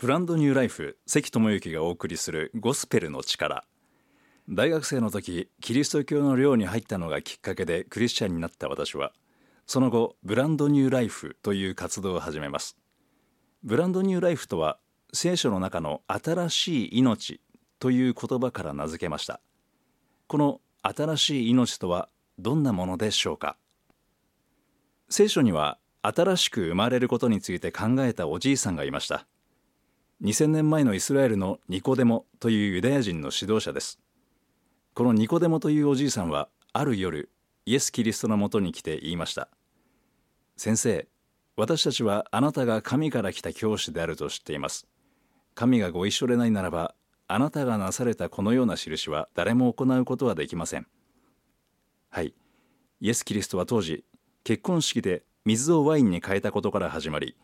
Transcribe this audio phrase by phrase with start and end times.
[0.00, 3.64] ブランドニューライフ関智之がお送りするゴスペルの力。
[4.48, 9.10] 大学生の時キリスト教の寮に入ったのがきっかけでクリスチャンになった私は
[9.66, 12.76] その後ブランドニューライフという活動を始めます。
[13.64, 14.78] ブランドニューライフとは
[15.12, 17.40] 聖書の中の新しい命
[17.80, 19.40] という言葉から名付けました。
[20.28, 22.08] この新しい命とは
[22.38, 23.56] どんなものでしょうか？
[25.08, 29.26] 聖書には新しく生まれることについて考えたおじいさんがいました。
[30.20, 34.00] 2000年前のイスラエルのニコデモというユダヤ人の指導者です。
[34.94, 37.30] このニコデモというおじいさんはある夜
[37.66, 39.48] イエス・キリストのもとに来て言いました。
[40.56, 41.06] 先生
[41.54, 44.88] 私たちはあなたが神から来た教師であると知っています。
[45.54, 46.96] 神がご一緒でないならば
[47.28, 50.88] あなたがなされたこのような印は誰も行うことはできません。
[52.10, 52.34] はい。
[53.00, 54.04] イエス・キリストは当時
[54.42, 57.36] 結婚式で水をワインに変えたことから始まり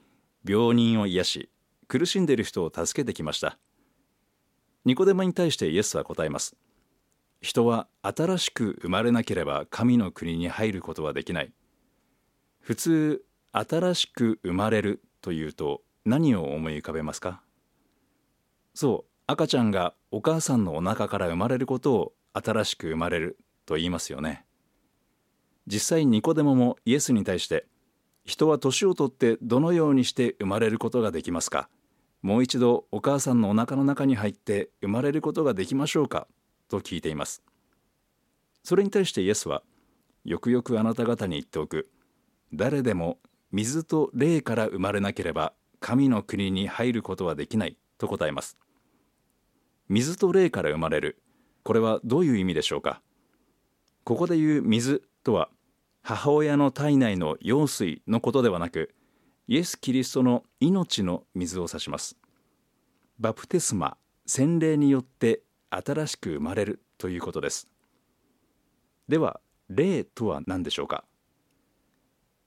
[0.44, 1.50] 病人を癒し
[1.88, 3.58] 苦しんでいる人を助けてきました。
[4.84, 6.56] ニコデモに対してイエスは答えます。
[7.40, 11.52] 人は新しく生まれなければ神の国に入ることはできない。
[12.60, 17.42] 普通新しく生まれるというと何を思い浮かべますか？
[18.74, 24.44] そう赤ちゃんがお母さんのお腹から生まれることを新しく生まれると言いますよね。
[25.66, 27.66] 実際ニコデモもイエスに対して
[28.24, 31.68] 人は年をとってどのようにして生まれることができますか？
[32.24, 36.26] もう一度お母さんのお腹の中に入って生まれることができましょうか？
[36.70, 37.42] と聞いています。
[38.62, 39.62] それに対してイエスは
[40.24, 41.90] よくよくあなた方に言っておく。
[42.54, 43.18] 誰でも
[43.52, 47.76] 水と霊から生まれなければ神の国に入ることはできない。
[47.98, 48.56] と答えます。
[49.90, 51.22] 水と霊から生まれる。
[51.62, 53.02] これはどういう意味でしょうか？
[54.02, 55.50] ここで言う水とは
[56.00, 58.94] 母親の体内の羊水のことではなく
[59.46, 62.16] イエス・キリストの命の水を指します。
[63.18, 67.68] バプテスマ洗礼によって新しく生まれるということです。
[69.06, 71.04] では霊とは何でしょうか？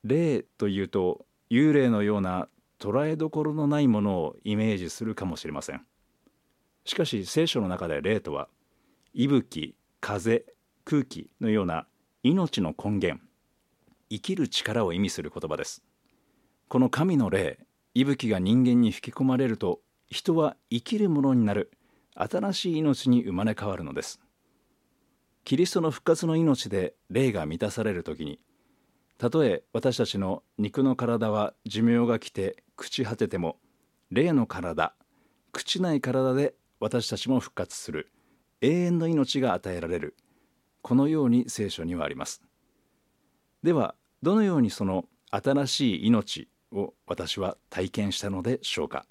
[0.04, 2.48] 霊というと幽霊のような
[2.80, 5.86] 捉えどころのないものをイメージするかもしれません。
[6.86, 8.48] しかし聖書の中で霊とは
[9.14, 10.44] 息吹風
[10.86, 11.86] 空気のような
[12.24, 13.22] 命の根源
[14.10, 15.84] 生きる力を意味する言葉です。
[16.68, 17.60] この神の霊
[18.00, 21.72] 息吹が人間に吹き込まれると人は生きるものになる。
[22.14, 24.20] 新しい命に生まれ変わるのです。
[25.44, 28.40] キリストの復活の命で霊が満たされる時に
[29.18, 33.58] たとえ私たちの肉の体は寿命が来て朽ち果てても
[34.12, 34.94] 霊の体
[35.52, 38.12] 朽ちない体で私たちも復活する。
[38.62, 40.16] 永遠の命が与えられる。
[40.84, 42.44] このように聖書にはあります。
[43.64, 49.06] ではどのようにその新しい命を私は体験したのでしょうか。